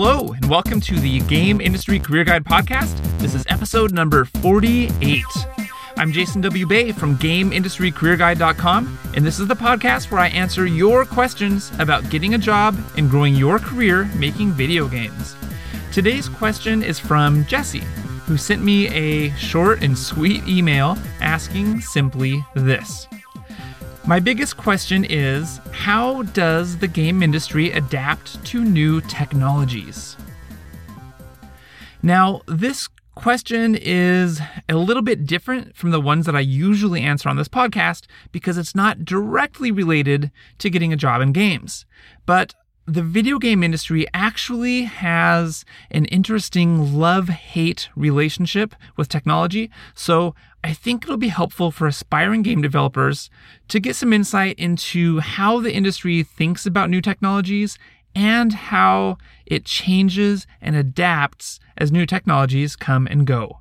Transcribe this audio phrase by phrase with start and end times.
[0.00, 2.96] Hello, and welcome to the Game Industry Career Guide podcast.
[3.18, 5.24] This is episode number 48.
[5.96, 6.68] I'm Jason W.
[6.68, 12.34] Bay from GameIndustryCareerGuide.com, and this is the podcast where I answer your questions about getting
[12.34, 15.34] a job and growing your career making video games.
[15.90, 17.82] Today's question is from Jesse,
[18.26, 23.08] who sent me a short and sweet email asking simply this.
[24.08, 30.16] My biggest question is how does the game industry adapt to new technologies?
[32.02, 37.28] Now, this question is a little bit different from the ones that I usually answer
[37.28, 41.84] on this podcast because it's not directly related to getting a job in games.
[42.24, 42.54] But
[42.88, 49.70] the video game industry actually has an interesting love hate relationship with technology.
[49.94, 53.28] So I think it'll be helpful for aspiring game developers
[53.68, 57.78] to get some insight into how the industry thinks about new technologies
[58.14, 63.60] and how it changes and adapts as new technologies come and go.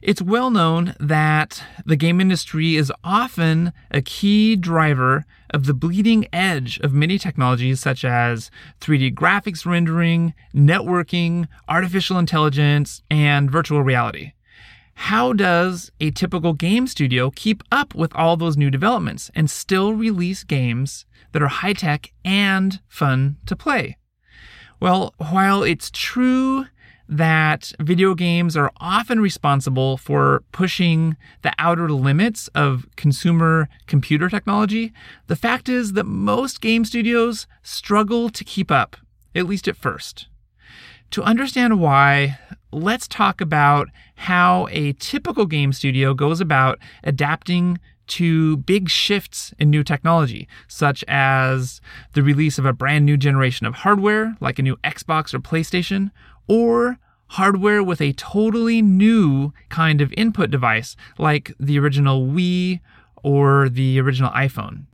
[0.00, 6.26] It's well known that the game industry is often a key driver of the bleeding
[6.32, 14.32] edge of many technologies such as 3D graphics rendering, networking, artificial intelligence, and virtual reality.
[14.94, 19.94] How does a typical game studio keep up with all those new developments and still
[19.94, 23.96] release games that are high tech and fun to play?
[24.80, 26.66] Well, while it's true
[27.08, 34.92] that video games are often responsible for pushing the outer limits of consumer computer technology,
[35.26, 38.96] the fact is that most game studios struggle to keep up,
[39.34, 40.28] at least at first.
[41.10, 42.38] To understand why,
[42.72, 49.70] let's talk about how a typical game studio goes about adapting to big shifts in
[49.70, 51.80] new technology, such as
[52.12, 56.10] the release of a brand new generation of hardware, like a new Xbox or PlayStation,
[56.46, 62.80] or hardware with a totally new kind of input device, like the original Wii
[63.22, 64.84] or the original iPhone.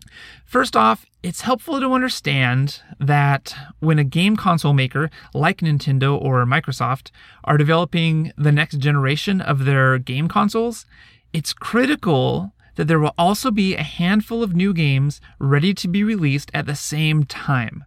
[0.45, 6.45] First off, it's helpful to understand that when a game console maker like Nintendo or
[6.47, 7.11] Microsoft
[7.45, 10.87] are developing the next generation of their game consoles,
[11.33, 16.03] it's critical that there will also be a handful of new games ready to be
[16.03, 17.85] released at the same time.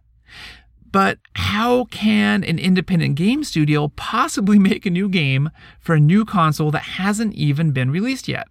[0.94, 5.50] But how can an independent game studio possibly make a new game
[5.80, 8.46] for a new console that hasn't even been released yet?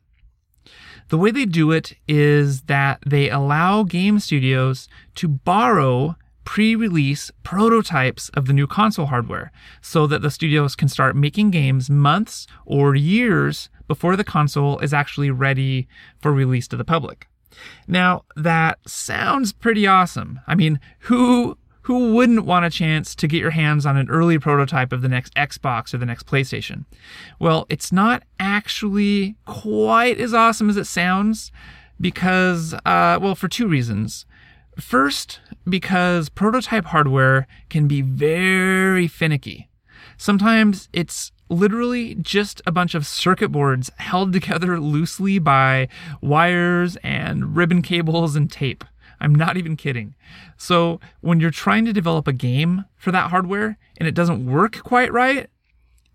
[1.07, 7.31] The way they do it is that they allow game studios to borrow pre release
[7.43, 12.45] prototypes of the new console hardware so that the studios can start making games months
[12.65, 15.87] or years before the console is actually ready
[16.19, 17.29] for release to the public.
[17.87, 20.41] Now, that sounds pretty awesome.
[20.45, 24.39] I mean, who who wouldn't want a chance to get your hands on an early
[24.39, 26.85] prototype of the next Xbox or the next PlayStation?
[27.39, 31.51] Well, it's not actually quite as awesome as it sounds
[31.99, 34.25] because, uh, well, for two reasons.
[34.79, 39.69] First, because prototype hardware can be very finicky.
[40.17, 45.87] Sometimes it's literally just a bunch of circuit boards held together loosely by
[46.21, 48.83] wires and ribbon cables and tape.
[49.19, 50.15] I'm not even kidding.
[50.57, 54.83] So when you're trying to develop a game for that hardware and it doesn't work
[54.83, 55.49] quite right,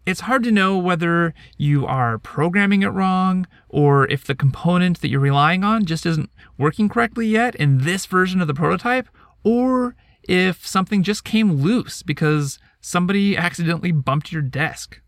[0.06, 5.08] it's hard to know whether you are programming it wrong or if the component that
[5.08, 9.08] you're relying on just isn't working correctly yet in this version of the prototype,
[9.44, 15.00] or if something just came loose because somebody accidentally bumped your desk.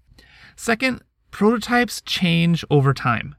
[0.55, 3.35] Second, prototypes change over time.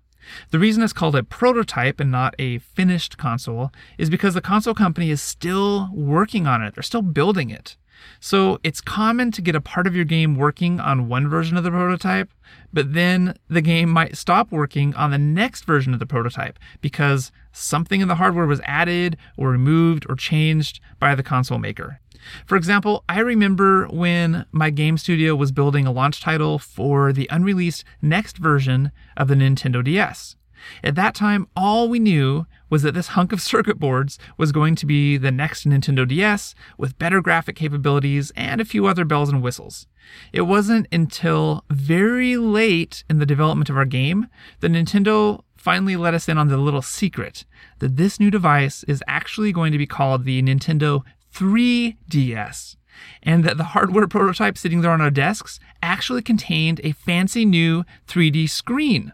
[0.52, 4.74] The reason it's called a prototype and not a finished console is because the console
[4.74, 6.76] company is still working on it.
[6.76, 7.76] They're still building it.
[8.20, 11.64] So it's common to get a part of your game working on one version of
[11.64, 12.32] the prototype,
[12.72, 17.32] but then the game might stop working on the next version of the prototype because
[17.52, 22.00] something in the hardware was added or removed or changed by the console maker.
[22.46, 27.28] For example, I remember when my game studio was building a launch title for the
[27.32, 30.36] unreleased next version of the Nintendo DS.
[30.84, 34.76] At that time, all we knew was that this hunk of circuit boards was going
[34.76, 39.30] to be the next Nintendo DS with better graphic capabilities and a few other bells
[39.30, 39.88] and whistles.
[40.34, 44.28] It wasn't until very late in the development of our game
[44.62, 47.46] that Nintendo finally let us in on the little secret
[47.80, 51.04] that this new device is actually going to be called the Nintendo
[51.34, 52.76] 3DS,
[53.24, 57.84] and that the hardware prototype sitting there on our desks actually contained a fancy new
[58.08, 59.14] 3D screen.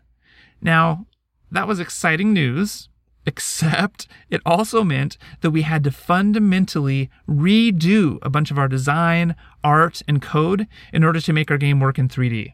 [0.61, 1.05] Now,
[1.51, 2.89] that was exciting news,
[3.27, 9.35] Except it also meant that we had to fundamentally redo a bunch of our design,
[9.65, 12.53] art, and code in order to make our game work in 3D.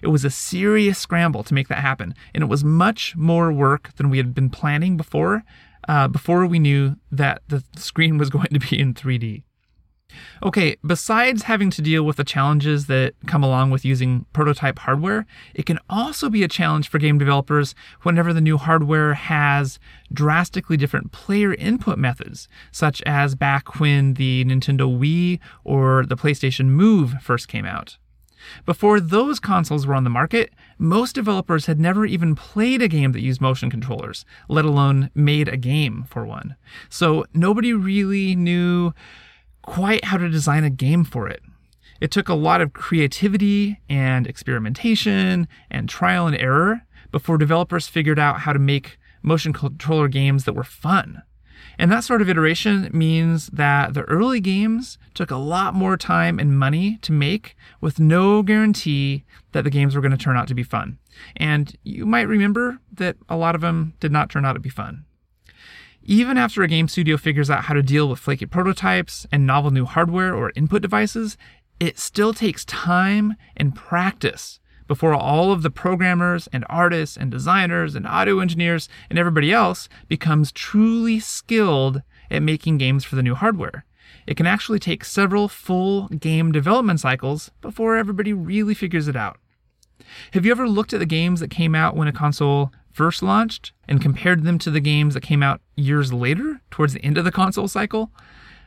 [0.00, 3.94] It was a serious scramble to make that happen, and it was much more work
[3.96, 5.44] than we had been planning before,
[5.88, 9.42] uh, before we knew that the screen was going to be in 3D.
[10.42, 15.26] Okay, besides having to deal with the challenges that come along with using prototype hardware,
[15.54, 19.78] it can also be a challenge for game developers whenever the new hardware has
[20.12, 26.66] drastically different player input methods, such as back when the Nintendo Wii or the PlayStation
[26.66, 27.96] Move first came out.
[28.66, 33.12] Before those consoles were on the market, most developers had never even played a game
[33.12, 36.56] that used motion controllers, let alone made a game for one.
[36.88, 38.92] So nobody really knew
[39.64, 41.42] quite how to design a game for it.
[42.00, 48.18] It took a lot of creativity and experimentation and trial and error before developers figured
[48.18, 51.22] out how to make motion controller games that were fun.
[51.78, 56.38] And that sort of iteration means that the early games took a lot more time
[56.38, 60.46] and money to make with no guarantee that the games were going to turn out
[60.48, 60.98] to be fun.
[61.36, 64.68] And you might remember that a lot of them did not turn out to be
[64.68, 65.04] fun.
[66.06, 69.70] Even after a game studio figures out how to deal with flaky prototypes and novel
[69.70, 71.38] new hardware or input devices,
[71.80, 77.94] it still takes time and practice before all of the programmers and artists and designers
[77.94, 83.34] and audio engineers and everybody else becomes truly skilled at making games for the new
[83.34, 83.86] hardware.
[84.26, 89.38] It can actually take several full game development cycles before everybody really figures it out.
[90.32, 93.72] Have you ever looked at the games that came out when a console first launched
[93.86, 97.24] and compared them to the games that came out years later, towards the end of
[97.24, 98.10] the console cycle?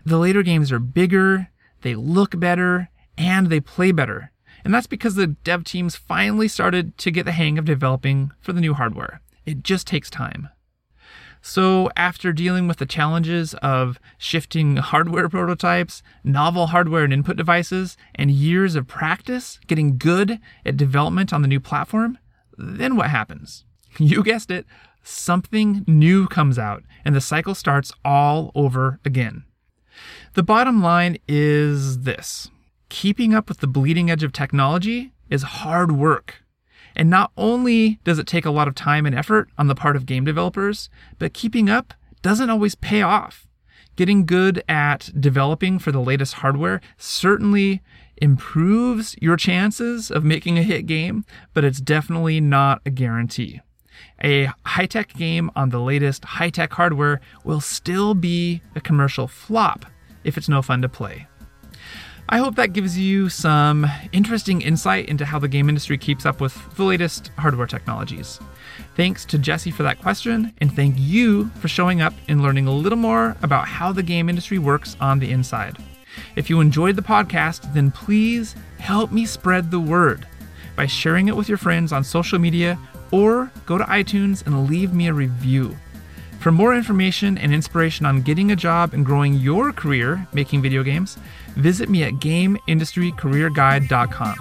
[0.06, 1.50] The later games are bigger,
[1.81, 4.31] they look better, and they play better.
[4.63, 8.53] And that's because the dev teams finally started to get the hang of developing for
[8.53, 9.21] the new hardware.
[9.45, 10.50] It just takes time.
[11.41, 17.95] So, after dealing with the challenges of shifting hardware prototypes, novel hardware and input devices,
[18.15, 22.18] and years of practice getting good at development on the new platform,
[22.57, 23.63] then what happens?
[23.99, 24.65] You guessed it,
[25.01, 29.44] something new comes out, and the cycle starts all over again.
[30.33, 32.51] The bottom line is this
[32.89, 36.44] keeping up with the bleeding edge of technology is hard work.
[36.95, 39.95] And not only does it take a lot of time and effort on the part
[39.95, 40.89] of game developers,
[41.19, 43.47] but keeping up doesn't always pay off.
[43.95, 47.81] Getting good at developing for the latest hardware certainly
[48.17, 53.61] improves your chances of making a hit game, but it's definitely not a guarantee.
[54.23, 59.27] A high tech game on the latest high tech hardware will still be a commercial
[59.27, 59.85] flop
[60.23, 61.27] if it's no fun to play.
[62.29, 66.41] I hope that gives you some interesting insight into how the game industry keeps up
[66.41, 68.39] with the latest hardware technologies.
[68.97, 72.73] Thanks to Jesse for that question, and thank you for showing up and learning a
[72.73, 75.77] little more about how the game industry works on the inside.
[76.35, 80.27] If you enjoyed the podcast, then please help me spread the word
[80.75, 82.77] by sharing it with your friends on social media
[83.12, 85.77] or go to iTunes and leave me a review.
[86.39, 90.83] For more information and inspiration on getting a job and growing your career making video
[90.83, 91.18] games,
[91.56, 94.36] visit me at GameIndustryCareerGuide.com.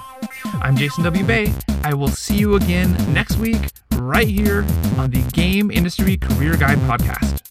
[0.61, 1.25] I'm Jason W.
[1.25, 1.53] Bay.
[1.85, 3.61] I will see you again next week,
[3.93, 4.65] right here
[4.99, 7.46] on the Game Industry Career Guide podcast.